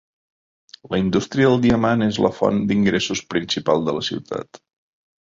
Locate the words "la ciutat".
4.01-4.65